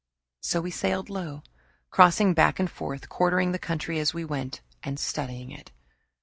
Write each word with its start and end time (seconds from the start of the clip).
So 0.41 0.61
we 0.61 0.71
sailed 0.71 1.11
low, 1.11 1.43
crossing 1.91 2.33
back 2.33 2.59
and 2.59 2.67
forth, 2.67 3.07
quartering 3.07 3.51
the 3.51 3.59
country 3.59 3.99
as 3.99 4.15
we 4.15 4.25
went, 4.25 4.61
and 4.81 4.99
studying 4.99 5.51
it. 5.51 5.69